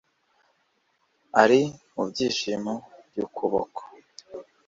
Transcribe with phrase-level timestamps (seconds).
[1.41, 1.59] Ari
[1.93, 2.73] mu byishimo
[3.07, 3.81] byukuboko